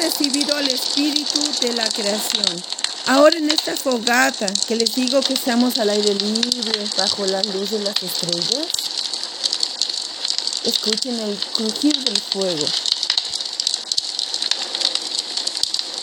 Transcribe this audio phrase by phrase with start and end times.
[0.00, 2.64] recibido al espíritu de la creación.
[3.06, 7.70] Ahora en esta fogata que les digo que estamos al aire libre, bajo la luz
[7.70, 8.66] de las estrellas,
[10.64, 12.66] escuchen el crujir del fuego.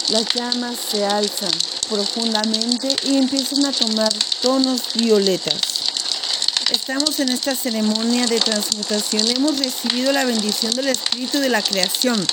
[0.09, 1.51] Las llamas se alzan
[1.89, 5.59] profundamente y empiezan a tomar tonos violetas.
[6.71, 9.23] Estamos en esta ceremonia de transmutación.
[9.35, 12.25] Hemos recibido la bendición del Espíritu de la creación.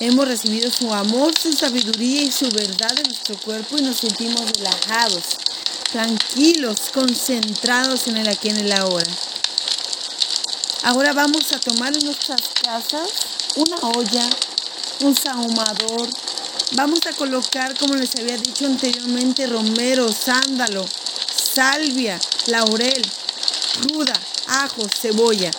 [0.00, 4.42] Hemos recibido su amor, su sabiduría y su verdad en nuestro cuerpo y nos sentimos
[4.52, 5.24] relajados,
[5.90, 9.10] tranquilos, concentrados en el aquí en el ahora.
[10.84, 13.10] Ahora vamos a tomar en nuestras casas
[13.56, 14.30] una olla,
[15.00, 16.08] un sahumador.
[16.72, 20.86] Vamos a colocar, como les había dicho anteriormente, romero, sándalo,
[21.54, 23.02] salvia, laurel,
[23.88, 24.14] ruda,
[24.46, 25.50] ajo, cebolla.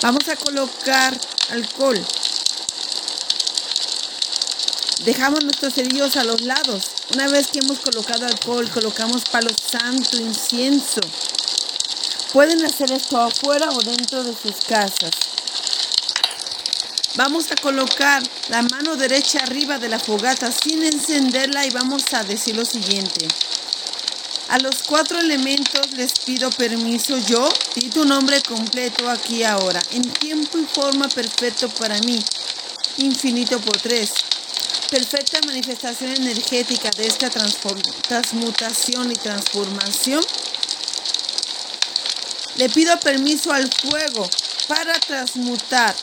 [0.00, 1.20] Vamos a colocar
[1.50, 2.02] alcohol,
[5.08, 6.84] Dejamos nuestros cerillos a los lados.
[7.14, 11.00] Una vez que hemos colocado alcohol, colocamos palo santo, incienso.
[12.34, 15.12] Pueden hacer esto afuera o dentro de sus casas.
[17.14, 22.22] Vamos a colocar la mano derecha arriba de la fogata sin encenderla y vamos a
[22.24, 23.26] decir lo siguiente.
[24.50, 30.02] A los cuatro elementos les pido permiso yo y tu nombre completo aquí ahora, en
[30.02, 32.22] tiempo y forma perfecto para mí,
[32.98, 34.12] infinito por tres
[34.88, 40.24] perfecta manifestación energética de esta transmutación y transformación,
[42.56, 44.28] le pido permiso al fuego
[44.66, 45.94] para transmutar,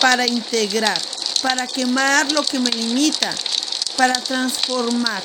[0.00, 1.00] para integrar,
[1.42, 3.34] para quemar lo que me limita,
[3.96, 5.22] para transformar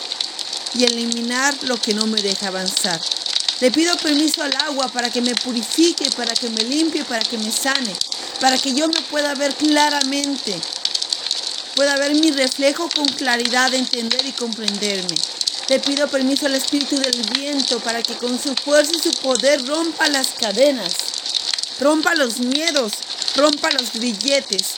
[0.74, 3.00] y eliminar lo que no me deja avanzar.
[3.60, 7.38] Le pido permiso al agua para que me purifique, para que me limpie, para que
[7.38, 7.94] me sane,
[8.40, 10.60] para que yo me pueda ver claramente
[11.76, 15.16] pueda ver mi reflejo con claridad, entender y comprenderme.
[15.68, 19.66] Le pido permiso al Espíritu del Viento para que con su fuerza y su poder
[19.66, 20.94] rompa las cadenas,
[21.80, 22.94] rompa los miedos,
[23.36, 24.76] rompa los grilletes,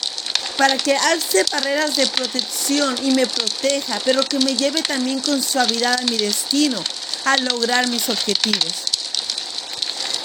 [0.56, 5.40] para que alce barreras de protección y me proteja, pero que me lleve también con
[5.42, 6.82] suavidad a mi destino,
[7.24, 8.72] a lograr mis objetivos.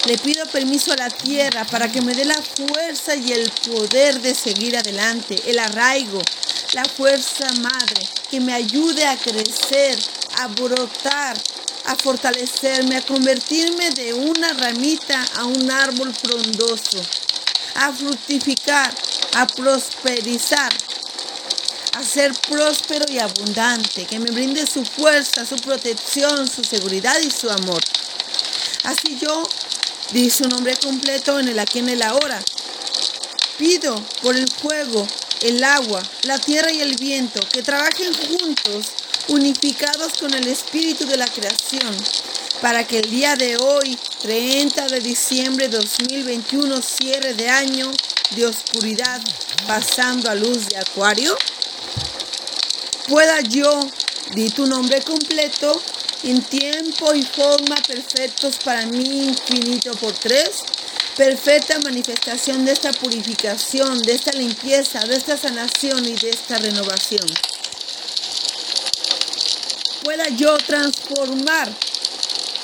[0.05, 4.21] Le pido permiso a la tierra para que me dé la fuerza y el poder
[4.21, 6.21] de seguir adelante, el arraigo,
[6.73, 9.97] la fuerza madre que me ayude a crecer,
[10.39, 11.37] a brotar,
[11.85, 16.99] a fortalecerme, a convertirme de una ramita a un árbol frondoso,
[17.75, 18.93] a fructificar,
[19.35, 20.73] a prosperizar,
[21.93, 27.29] a ser próspero y abundante, que me brinde su fuerza, su protección, su seguridad y
[27.29, 27.83] su amor.
[28.83, 29.43] Así yo
[30.11, 32.41] di su nombre completo en el aquí en el ahora.
[33.59, 35.07] Pido por el fuego
[35.43, 38.87] el agua, la tierra y el viento, que trabajen juntos,
[39.27, 41.95] unificados con el espíritu de la creación,
[42.61, 47.91] para que el día de hoy, 30 de diciembre de 2021, cierre de año
[48.37, 49.21] de oscuridad,
[49.67, 51.37] pasando a luz de acuario,
[53.09, 53.81] pueda yo,
[54.33, 55.81] di tu nombre completo,
[56.23, 60.63] en tiempo y forma perfectos para mí, infinito por tres,
[61.15, 67.25] perfecta manifestación de esta purificación, de esta limpieza, de esta sanación y de esta renovación.
[70.03, 71.71] Pueda yo transformar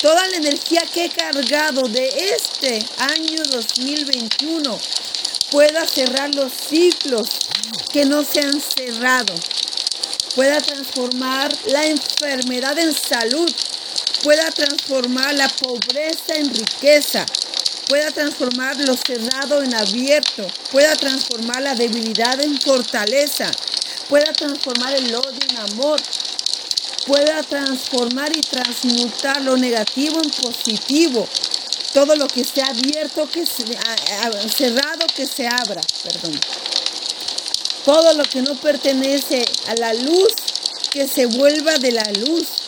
[0.01, 4.79] toda la energía que he cargado de este año 2021.
[5.51, 7.29] Pueda cerrar los ciclos
[7.93, 9.33] que no se han cerrado.
[10.35, 13.49] Pueda transformar la enfermedad en salud.
[14.23, 17.25] Pueda transformar la pobreza en riqueza
[17.89, 23.49] pueda transformar lo cerrado en abierto, pueda transformar la debilidad en fortaleza,
[24.07, 25.99] pueda transformar el odio en amor,
[27.07, 31.27] pueda transformar y transmutar lo negativo en positivo.
[31.91, 36.39] Todo lo que esté abierto, que cerrado, que se abra, perdón.
[37.83, 40.31] Todo lo que no pertenece a la luz,
[40.91, 42.58] que se vuelva de la luz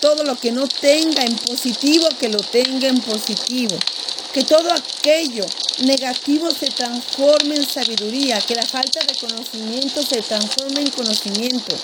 [0.00, 3.76] todo lo que no tenga en positivo, que lo tenga en positivo.
[4.32, 5.44] Que todo aquello
[5.84, 11.76] negativo se transforme en sabiduría, que la falta de conocimiento se transforme en conocimiento.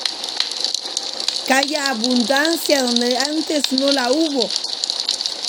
[1.47, 4.49] Que haya abundancia donde antes no la hubo.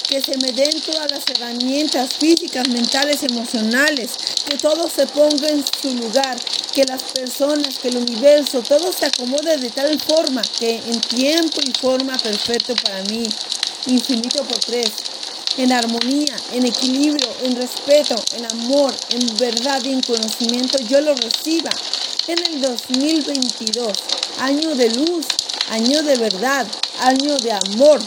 [0.07, 4.11] Que se me den todas las herramientas físicas, mentales, emocionales.
[4.47, 6.37] Que todo se ponga en su lugar
[6.77, 11.59] que las personas, que el universo, todo se acomode de tal forma que en tiempo
[11.65, 13.23] y forma perfecto para mí,
[13.87, 14.91] infinito por tres,
[15.57, 21.15] en armonía, en equilibrio, en respeto, en amor, en verdad y en conocimiento, yo lo
[21.15, 21.71] reciba
[22.27, 23.97] en el 2022.
[24.41, 25.25] Año de luz,
[25.69, 26.67] año de verdad,
[26.99, 27.99] año de amor.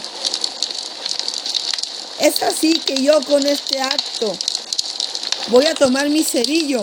[2.19, 4.31] Es así que yo con este acto
[5.49, 6.81] voy a tomar mi cerillo,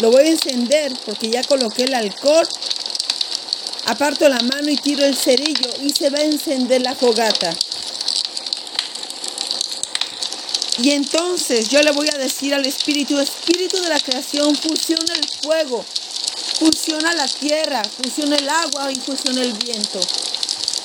[0.00, 2.46] lo voy a encender porque ya coloqué el alcohol
[3.86, 7.56] aparto la mano y tiro el cerillo y se va a encender la fogata.
[10.82, 15.26] Y entonces yo le voy a decir al espíritu, espíritu de la creación, fusiona el
[15.42, 15.84] fuego,
[16.58, 20.00] fusiona la tierra, fusiona el agua y fusiona el viento.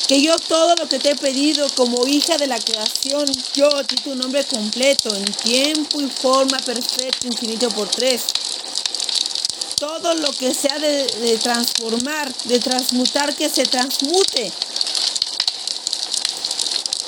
[0.07, 3.95] Que yo todo lo que te he pedido como hija de la creación, yo ti
[3.95, 8.23] tu nombre completo, en tiempo y forma perfecta, infinito por tres
[9.81, 14.51] todo lo que sea de, transformar, de transmutar, que se transmute.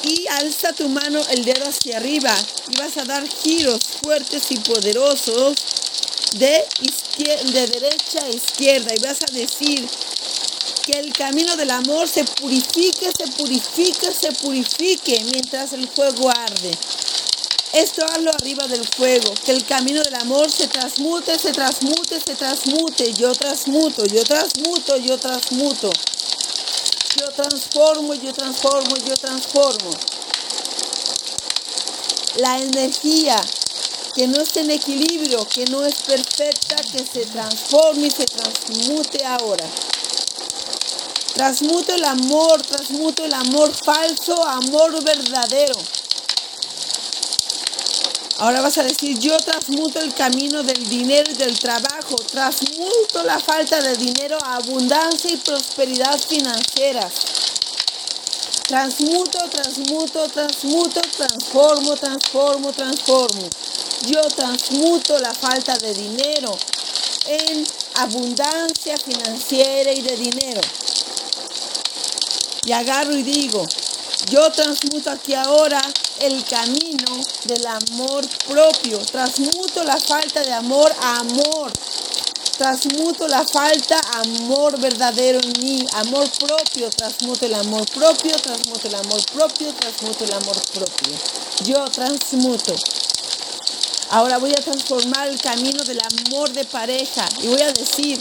[0.01, 2.35] Y alza tu mano el dedo hacia arriba
[2.71, 5.55] y vas a dar giros fuertes y poderosos
[6.33, 6.65] de,
[7.53, 9.87] de derecha a izquierda y vas a decir
[10.83, 16.71] que el camino del amor se purifique, se purifique, se purifique mientras el fuego arde.
[17.73, 22.35] Esto hazlo arriba del fuego, que el camino del amor se transmute, se transmute, se
[22.35, 23.11] transmute.
[23.13, 25.89] Yo transmuto, yo transmuto, yo transmuto.
[27.19, 29.89] Yo transformo, yo transformo, yo transformo.
[32.35, 33.41] La energía
[34.13, 39.25] que no está en equilibrio, que no es perfecta, que se transforme y se transmute
[39.25, 39.65] ahora.
[41.33, 46.02] Transmuto el amor, transmuto el amor falso, amor verdadero.
[48.43, 53.39] Ahora vas a decir, yo transmuto el camino del dinero y del trabajo, transmuto la
[53.39, 57.09] falta de dinero a abundancia y prosperidad financiera.
[58.67, 63.47] Transmuto, transmuto, transmuto, transformo, transformo, transformo.
[64.07, 66.57] Yo transmuto la falta de dinero
[67.25, 67.65] en
[67.95, 70.59] abundancia financiera y de dinero.
[72.65, 73.65] Y agarro y digo,
[74.29, 75.81] yo transmuto aquí ahora
[76.19, 78.99] el camino del amor propio.
[78.99, 81.71] Transmuto la falta de amor a amor.
[82.57, 85.85] Transmuto la falta a amor verdadero en mí.
[85.93, 86.89] Amor propio.
[86.89, 88.35] Transmuto el amor propio.
[88.37, 89.73] Transmuto el amor propio.
[89.73, 91.15] Transmuto el amor propio.
[91.65, 92.75] Yo transmuto.
[94.09, 97.27] Ahora voy a transformar el camino del amor de pareja.
[97.41, 98.19] Y voy a decir,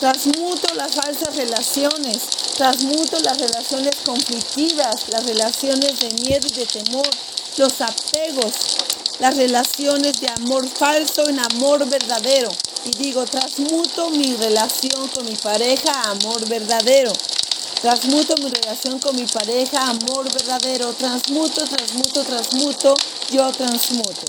[0.00, 2.18] transmuto las falsas relaciones.
[2.56, 7.08] Transmuto las relaciones conflictivas, las relaciones de miedo y de temor
[7.60, 8.54] los apegos,
[9.18, 12.48] las relaciones de amor falso en amor verdadero.
[12.86, 17.12] Y digo, transmuto mi relación con mi pareja a amor verdadero.
[17.82, 20.92] Transmuto mi relación con mi pareja a amor verdadero.
[20.94, 22.94] Transmuto, transmuto, transmuto,
[23.30, 24.22] yo transmuto.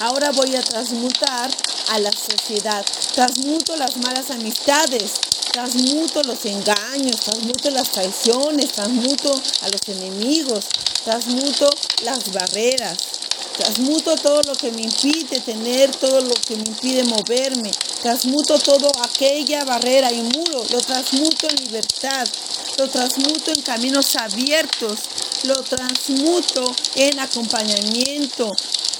[0.00, 1.50] Ahora voy a transmutar
[1.88, 2.84] a la sociedad.
[3.14, 5.12] Transmuto las malas amistades.
[5.52, 10.66] Transmuto los engaños, transmuto las traiciones, transmuto a los enemigos,
[11.02, 11.70] transmuto
[12.04, 12.98] las barreras,
[13.56, 17.70] transmuto todo lo que me impide tener, todo lo que me impide moverme,
[18.02, 22.28] transmuto todo aquella barrera y muro, lo transmuto en libertad,
[22.76, 24.98] lo transmuto en caminos abiertos,
[25.44, 28.54] lo transmuto en acompañamiento,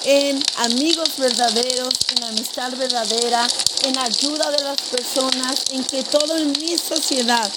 [0.08, 3.44] en amigos verdaderos, en amistad verdadera,
[3.82, 7.50] en ayuda de las personas, en que todo en mi sociedad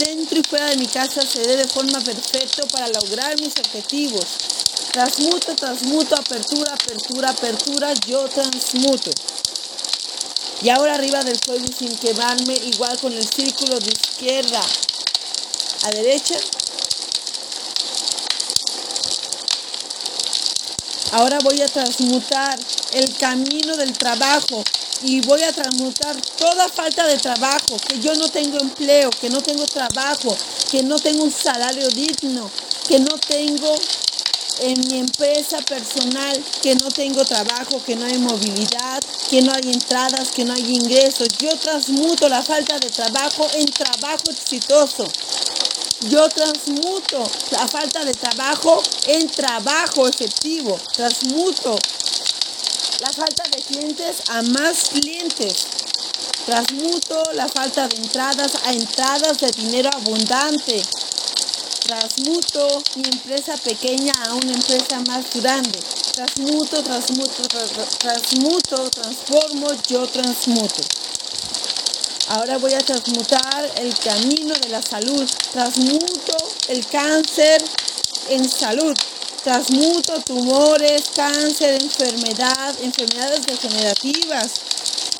[0.00, 4.24] dentro y fuera de mi casa se dé de forma perfecta para lograr mis objetivos.
[4.90, 9.12] Transmuto, transmuto, apertura, apertura, apertura, yo transmuto.
[10.62, 14.60] Y ahora arriba del fuego sin quemarme, igual con el círculo de izquierda
[15.84, 16.40] a derecha.
[21.14, 22.58] Ahora voy a transmutar
[22.92, 24.64] el camino del trabajo
[25.04, 29.40] y voy a transmutar toda falta de trabajo, que yo no tengo empleo, que no
[29.40, 30.36] tengo trabajo,
[30.72, 32.50] que no tengo un salario digno,
[32.88, 33.76] que no tengo
[34.62, 39.72] en mi empresa personal, que no tengo trabajo, que no hay movilidad, que no hay
[39.72, 41.28] entradas, que no hay ingresos.
[41.38, 45.06] Yo transmuto la falta de trabajo en trabajo exitoso.
[46.10, 50.78] Yo transmuto la falta de trabajo en trabajo efectivo.
[50.92, 51.78] Transmuto
[53.00, 55.66] la falta de clientes a más clientes.
[56.44, 60.82] Transmuto la falta de entradas a entradas de dinero abundante.
[61.86, 65.78] Transmuto mi empresa pequeña a una empresa más grande.
[66.12, 67.42] Transmuto, transmuto,
[67.98, 70.82] transmuto, transformo, yo transmuto.
[72.28, 75.28] Ahora voy a transmutar el camino de la salud.
[75.52, 76.36] Transmuto
[76.68, 77.62] el cáncer
[78.30, 78.96] en salud.
[79.42, 84.52] Transmuto tumores, cáncer, enfermedad, enfermedades degenerativas,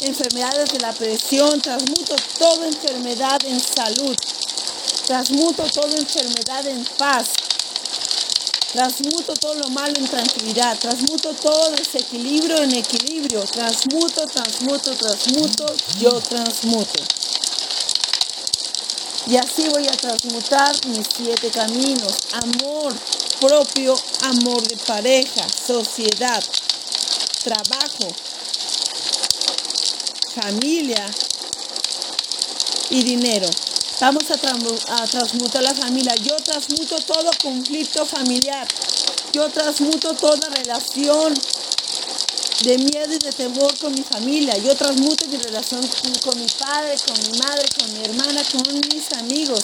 [0.00, 1.60] enfermedades de la presión.
[1.60, 4.16] Transmuto toda enfermedad en salud.
[5.06, 7.28] Transmuto toda enfermedad en paz.
[8.74, 10.76] Transmuto todo lo malo en tranquilidad.
[10.76, 13.44] Transmuto todo desequilibrio en equilibrio.
[13.44, 15.64] Transmuto, transmuto, transmuto.
[16.00, 17.04] Yo transmuto.
[19.28, 22.16] Y así voy a transmutar mis siete caminos.
[22.32, 22.92] Amor
[23.40, 26.42] propio, amor de pareja, sociedad,
[27.44, 28.08] trabajo,
[30.34, 31.08] familia
[32.90, 33.48] y dinero.
[34.00, 36.14] Vamos a, transmutar la familia.
[36.16, 38.66] Yo transmuto todo conflicto familiar.
[39.32, 41.32] Yo transmuto toda relación
[42.64, 44.56] de miedo y de temor con mi familia.
[44.58, 45.80] Yo transmuto mi relación
[46.24, 49.60] con mi padre, con mi madre, con mi hermana, con mis amigos.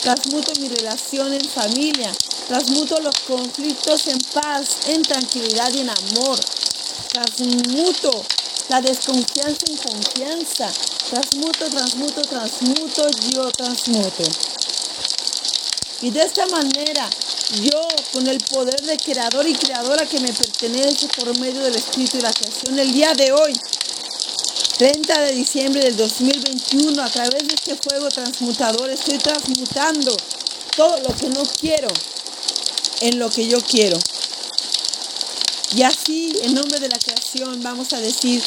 [0.00, 2.12] Transmuto mi relación en familia.
[2.46, 6.38] Transmuto los conflictos en paz, en tranquilidad y en amor.
[7.08, 8.24] Transmuto
[8.68, 10.72] la desconfianza en confianza.
[11.10, 14.22] Transmuto, transmuto, transmuto, yo transmuto.
[16.00, 17.08] Y de esta manera,
[17.60, 22.18] yo, con el poder de creador y creadora que me pertenece por medio del Espíritu
[22.18, 23.52] y la creación, el día de hoy,
[24.78, 30.16] 30 de diciembre del 2021, a través de este fuego transmutador, estoy transmutando
[30.76, 31.88] todo lo que no quiero
[33.02, 33.98] en lo que yo quiero.
[35.74, 38.42] Y así, en nombre de la creación, vamos a decir,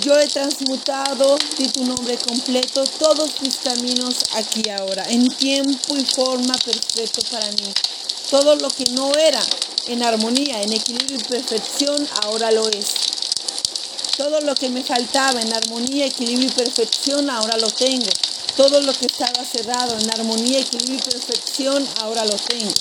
[0.00, 6.04] yo he transmutado, di tu nombre completo, todos mis caminos aquí ahora, en tiempo y
[6.06, 7.70] forma perfecto para mí.
[8.30, 9.40] Todo lo que no era
[9.88, 12.86] en armonía, en equilibrio y perfección, ahora lo es.
[14.16, 18.08] Todo lo que me faltaba en armonía, equilibrio y perfección, ahora lo tengo.
[18.56, 22.72] Todo lo que estaba cerrado en armonía, equilibrio y perfección, ahora lo tengo.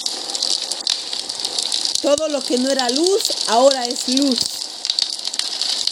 [2.01, 4.39] Todo lo que no era luz, ahora es luz.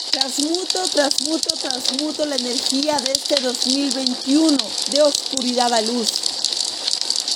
[0.10, 4.58] Transmuto, transmuto, transmuto la energía de este 2021
[4.92, 6.08] de oscuridad a luz.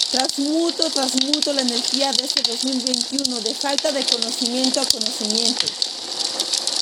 [0.10, 5.68] Transmuto, transmuto la energía de este 2021 de falta de conocimiento a conocimiento.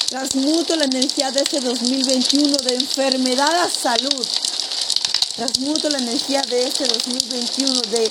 [0.10, 4.28] Transmuto la energía de este 2021 de enfermedad a salud.
[5.36, 8.10] Transmuto la energía de este 2021 de,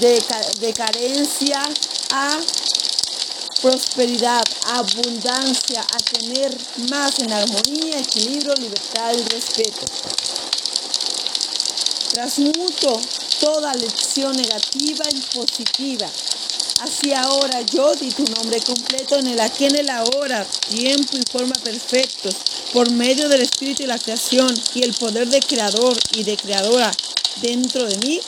[0.00, 0.22] de,
[0.60, 1.62] de carencia
[2.10, 2.38] a
[3.62, 6.54] prosperidad, abundancia, a tener
[6.90, 9.86] más en armonía, equilibrio, libertad y respeto.
[12.10, 13.00] Transmuto
[13.40, 16.10] toda lección negativa en positiva.
[16.80, 21.22] Así ahora yo di tu nombre completo en el aquí, en el ahora, tiempo y
[21.30, 22.34] forma perfectos,
[22.72, 26.90] por medio del Espíritu y la creación y el poder de creador y de creadora
[27.40, 28.20] dentro de mí,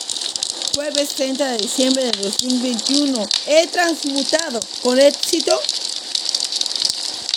[0.75, 5.57] jueves 30 de diciembre de 2021, he transmutado con éxito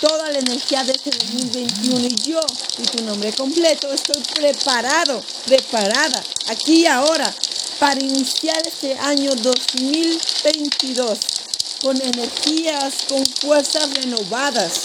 [0.00, 2.40] toda la energía de este 2021 y yo
[2.78, 7.32] y tu nombre completo estoy preparado, preparada aquí y ahora
[7.78, 11.18] para iniciar este año 2022
[11.80, 14.80] con energías, con fuerzas renovadas,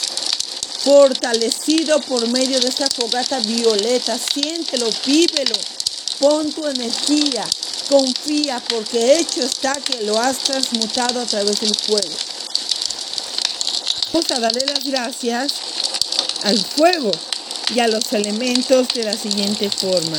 [0.83, 4.15] fortalecido por medio de esta fogata violeta.
[4.15, 5.55] Siéntelo, vívelo,
[6.19, 7.43] pon tu energía,
[7.90, 12.16] Confía porque hecho está que lo has transmutado a través del fuego.
[14.13, 15.54] Vamos a darle las gracias
[16.44, 17.12] al fuego
[17.74, 20.18] y a los elementos de la siguiente forma.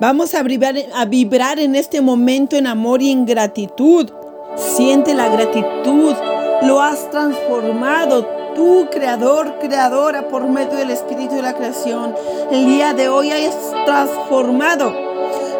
[0.00, 4.08] Vamos a vibrar, a vibrar en este momento en amor y en gratitud.
[4.56, 6.14] Siente la gratitud.
[6.62, 12.14] Lo has transformado tú, creador, creadora, por medio del Espíritu de la creación,
[12.50, 14.92] el día de hoy has transformado,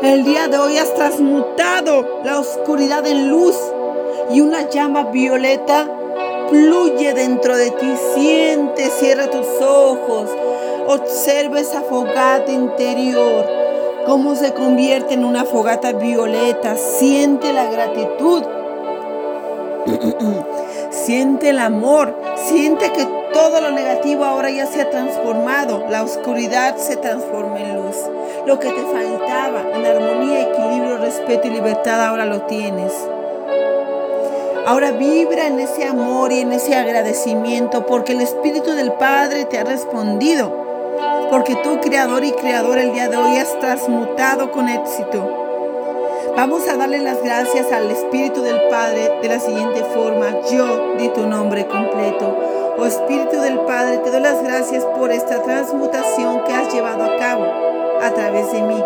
[0.02, 3.56] el día de hoy has transmutado la oscuridad en luz
[4.30, 5.86] y una llama violeta
[6.48, 7.94] fluye dentro de ti.
[8.14, 10.28] Siente, cierra tus ojos,
[10.86, 13.46] observa esa fogata interior,
[14.06, 16.76] cómo se convierte en una fogata violeta.
[16.76, 18.42] Siente la gratitud.
[20.90, 22.14] Siente el amor,
[22.46, 27.76] siente que todo lo negativo ahora ya se ha transformado, la oscuridad se transforma en
[27.76, 27.96] luz.
[28.46, 32.92] Lo que te faltaba en armonía, equilibrio, respeto y libertad ahora lo tienes.
[34.66, 39.58] Ahora vibra en ese amor y en ese agradecimiento porque el Espíritu del Padre te
[39.58, 40.68] ha respondido.
[41.30, 45.49] Porque tú, Creador y Creador, el día de hoy has transmutado con éxito
[46.36, 50.40] Vamos a darle las gracias al Espíritu del Padre de la siguiente forma.
[50.50, 52.36] Yo di tu nombre completo.
[52.78, 57.16] Oh Espíritu del Padre, te doy las gracias por esta transmutación que has llevado a
[57.18, 57.44] cabo
[58.02, 58.82] a través de mí.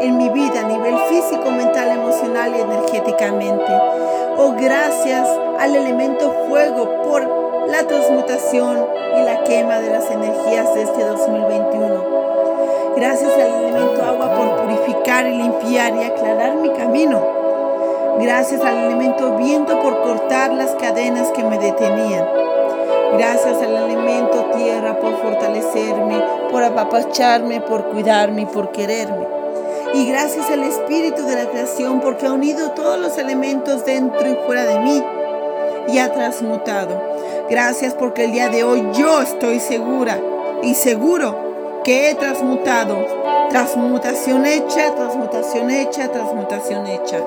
[0.00, 3.72] en mi vida a nivel físico, mental, emocional y energéticamente.
[4.36, 5.28] Oh, gracias
[5.60, 8.84] al elemento fuego por la transmutación
[9.16, 12.31] y la quema de las energías de este 2021.
[12.94, 17.22] Gracias al elemento agua por purificar y limpiar y aclarar mi camino.
[18.20, 22.26] Gracias al elemento viento por cortar las cadenas que me detenían.
[23.14, 29.26] Gracias al elemento tierra por fortalecerme, por apapacharme, por cuidarme por quererme.
[29.94, 34.36] Y gracias al Espíritu de la creación porque ha unido todos los elementos dentro y
[34.46, 35.02] fuera de mí
[35.88, 37.00] y ha transmutado.
[37.48, 40.18] Gracias porque el día de hoy yo estoy segura
[40.62, 41.51] y seguro
[41.82, 43.06] que he transmutado.
[43.50, 47.18] Transmutación hecha, transmutación hecha, transmutación hecha.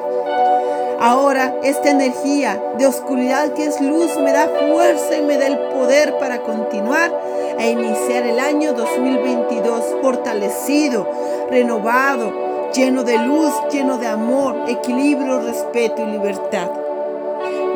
[1.00, 5.60] Ahora esta energía de oscuridad que es luz me da fuerza y me da el
[5.70, 7.12] poder para continuar
[7.60, 11.08] e iniciar el año 2022 fortalecido,
[11.50, 16.70] renovado, lleno de luz, lleno de amor, equilibrio, respeto y libertad.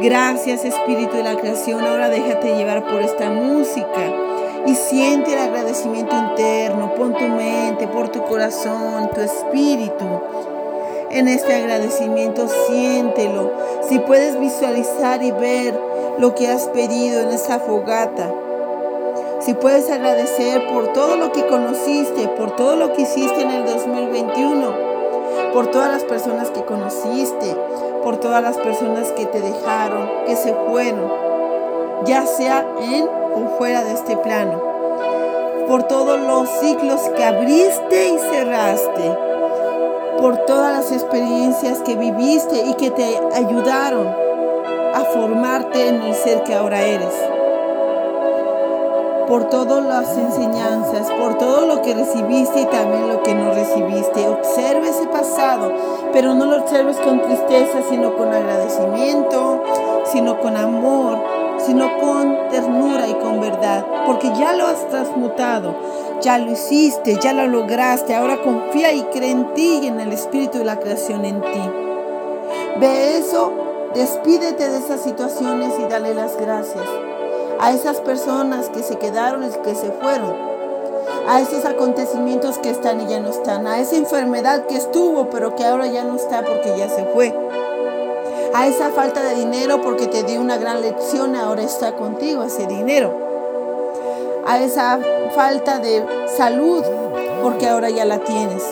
[0.02, 4.29] Gracias Espíritu de la creación, ahora déjate llevar por esta música
[4.66, 10.06] y siente el agradecimiento interno, pon tu mente, por tu corazón, tu espíritu
[11.12, 13.52] en este agradecimiento, siéntelo.
[13.88, 15.80] Si puedes visualizar y ver
[16.20, 18.32] lo que has pedido en esa fogata.
[19.40, 23.66] Si puedes agradecer por todo lo que conociste, por todo lo que hiciste en el
[23.66, 24.90] 2021,
[25.54, 27.56] por todas las personas que conociste,
[28.04, 31.29] por todas las personas que te dejaron, que se fueron,
[32.06, 34.62] ya sea en o fuera de este plano,
[35.68, 39.18] por todos los ciclos que abriste y cerraste,
[40.20, 44.08] por todas las experiencias que viviste y que te ayudaron
[44.94, 47.14] a formarte en el ser que ahora eres.
[49.28, 54.28] Por todas las enseñanzas, por todo lo que recibiste y también lo que no recibiste.
[54.28, 55.72] Observe ese pasado,
[56.12, 59.64] pero no lo observes con tristeza, sino con agradecimiento,
[60.06, 61.20] sino con amor,
[61.66, 65.76] sino con ternura y con verdad, porque ya lo has transmutado,
[66.22, 70.12] ya lo hiciste, ya lo lograste, ahora confía y cree en ti y en el
[70.12, 71.72] Espíritu de la creación en ti.
[72.80, 73.52] Ve eso,
[73.94, 76.86] despídete de esas situaciones y dale las gracias
[77.60, 80.34] a esas personas que se quedaron y que se fueron,
[81.28, 85.56] a esos acontecimientos que están y ya no están, a esa enfermedad que estuvo pero
[85.56, 87.36] que ahora ya no está porque ya se fue
[88.54, 92.66] a esa falta de dinero porque te dio una gran lección, ahora está contigo ese
[92.68, 93.14] dinero.
[94.46, 95.00] A esa
[95.36, 96.04] falta de
[96.36, 96.84] salud
[97.44, 98.64] porque ahora ya la tienes.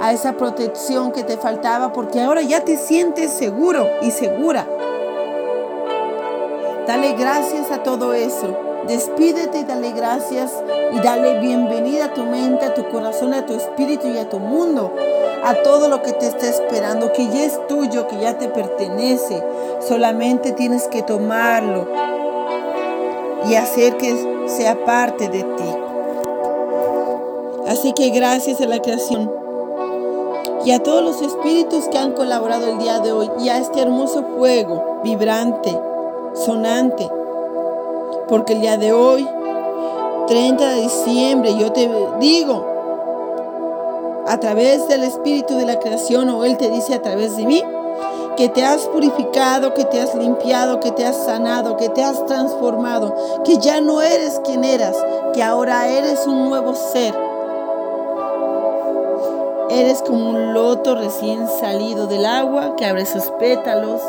[0.00, 4.66] A esa protección que te faltaba porque ahora ya te sientes seguro y segura.
[6.86, 8.63] Dale gracias a todo eso.
[8.88, 10.52] Despídete y dale gracias
[10.92, 14.38] y dale bienvenida a tu mente, a tu corazón, a tu espíritu y a tu
[14.38, 14.92] mundo
[15.44, 19.44] a todo lo que te está esperando, que ya es tuyo, que ya te pertenece.
[19.86, 21.86] Solamente tienes que tomarlo
[23.46, 25.76] y hacer que sea parte de ti.
[27.68, 29.30] Así que gracias a la creación
[30.64, 33.82] y a todos los espíritus que han colaborado el día de hoy y a este
[33.82, 35.78] hermoso fuego vibrante,
[36.34, 37.06] sonante,
[38.34, 39.28] porque el día de hoy,
[40.26, 42.66] 30 de diciembre, yo te digo,
[44.26, 47.62] a través del espíritu de la creación o Él te dice a través de mí
[48.36, 52.26] que te has purificado, que te has limpiado, que te has sanado, que te has
[52.26, 54.96] transformado, que ya no eres quien eras,
[55.32, 57.14] que ahora eres un nuevo ser.
[59.70, 64.02] Eres como un loto recién salido del agua que abre sus pétalos,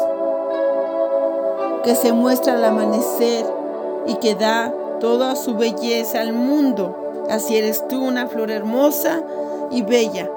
[1.84, 3.65] que se muestra al amanecer
[4.08, 7.26] y que da toda su belleza al mundo.
[7.30, 9.22] Así eres tú, una flor hermosa
[9.72, 10.30] y bella,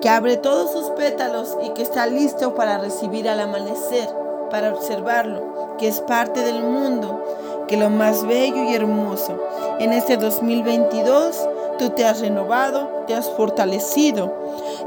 [0.00, 4.08] que abre todos sus pétalos y que está listo para recibir al amanecer,
[4.50, 7.24] para observarlo, que es parte del mundo,
[7.66, 9.38] que lo más bello y hermoso.
[9.78, 14.32] En este 2022 tú te has renovado, te has fortalecido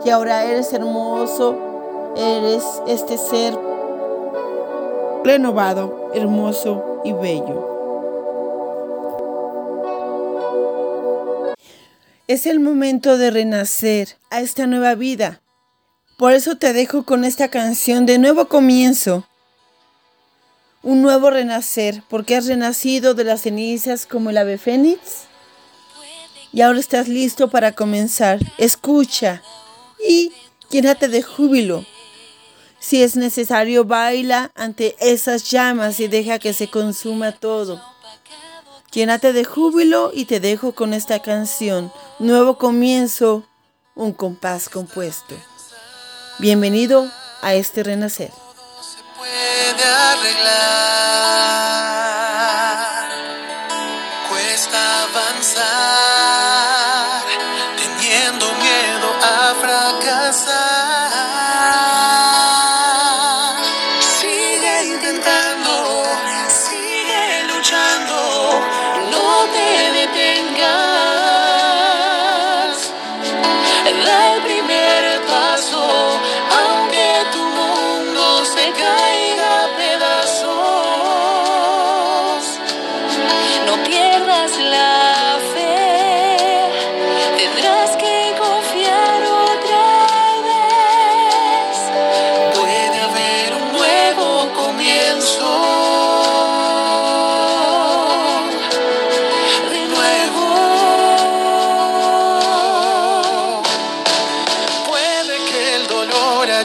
[0.03, 1.55] y ahora eres hermoso,
[2.15, 3.57] eres este ser
[5.23, 7.70] renovado, hermoso y bello.
[12.31, 15.41] Es el momento de renacer a esta nueva vida.
[16.17, 19.27] Por eso te dejo con esta canción de nuevo comienzo.
[20.81, 25.25] Un nuevo renacer, porque has renacido de las cenizas como el ave fénix.
[26.53, 28.39] Y ahora estás listo para comenzar.
[28.57, 29.41] Escucha
[30.07, 30.31] y
[30.69, 31.85] llénate de júbilo.
[32.79, 37.83] Si es necesario, baila ante esas llamas y deja que se consuma todo.
[38.93, 41.91] Llénate de júbilo y te dejo con esta canción.
[42.21, 43.43] Nuevo comienzo
[43.95, 45.35] un compás compuesto.
[46.37, 47.09] Bienvenido
[47.41, 48.29] a este renacer.
[48.29, 50.80] Se puede arreglar,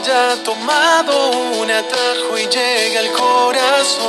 [0.07, 4.07] haya tomado un atajo y llegue al corazón.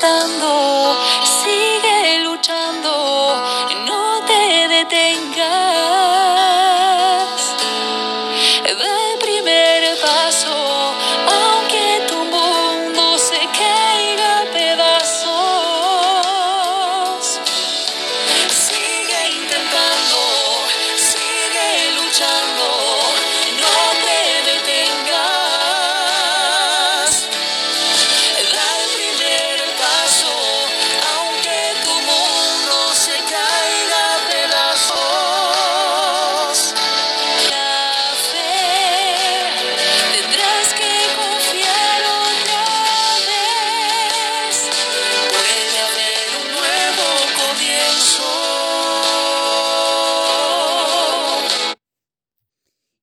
[0.00, 0.57] Tâm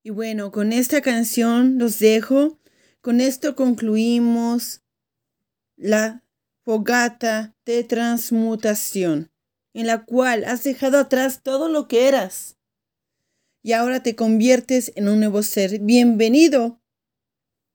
[0.06, 2.60] Y bueno, con esta canción los dejo.
[3.02, 4.84] Con esto concluimos
[5.78, 6.24] la
[6.64, 9.32] fogata de transmutación,
[9.74, 12.56] en la cual has dejado atrás todo lo que eras.
[13.64, 15.80] Y ahora te conviertes en un nuevo ser.
[15.80, 16.80] Bienvenido,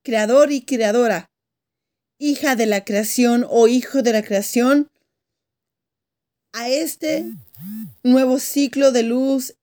[0.05, 1.33] creador y creadora,
[2.17, 4.89] hija de la creación o hijo de la creación,
[6.53, 7.25] a este
[8.05, 9.57] nuevo ciclo de luz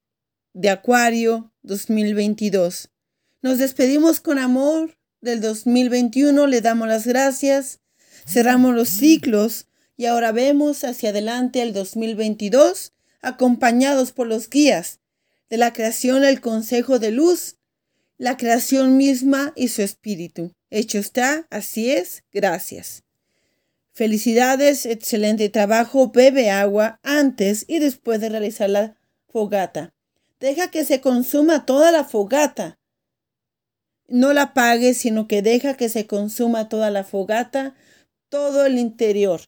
[0.58, 2.90] de Acuario 2022.
[3.44, 7.80] Nos despedimos con amor del 2021, le damos las gracias,
[8.26, 9.68] cerramos los ciclos
[9.98, 15.00] y ahora vemos hacia adelante el 2022 acompañados por los guías
[15.52, 17.58] de la creación, el consejo de luz,
[18.18, 20.54] la creación misma y su espíritu.
[20.72, 23.04] Hecho está, así es, gracias.
[23.94, 29.94] Felicidades, excelente trabajo, bebe agua antes y después de realizar la fogata.
[30.40, 32.80] Deja que se consuma toda la fogata.
[34.08, 37.76] No la apagues, sino que deja que se consuma toda la fogata,
[38.30, 39.42] todo el interior,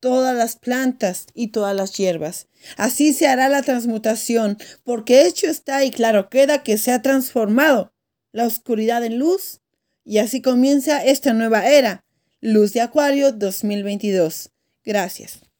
[0.00, 2.48] todas las plantas y todas las hierbas.
[2.76, 7.94] Así se hará la transmutación, porque hecho está y claro queda que se ha transformado
[8.32, 9.60] la oscuridad en luz
[10.04, 12.04] y así comienza esta nueva era,
[12.40, 14.50] Luz de Acuario 2022.
[14.84, 15.51] Gracias.